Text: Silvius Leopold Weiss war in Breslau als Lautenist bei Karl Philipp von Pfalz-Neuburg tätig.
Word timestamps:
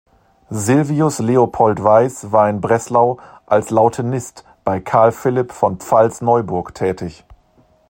Silvius 0.49 1.19
Leopold 1.19 1.83
Weiss 1.83 2.31
war 2.31 2.49
in 2.49 2.59
Breslau 2.59 3.19
als 3.45 3.69
Lautenist 3.69 4.43
bei 4.63 4.79
Karl 4.79 5.11
Philipp 5.11 5.51
von 5.51 5.77
Pfalz-Neuburg 5.77 6.73
tätig. 6.73 7.23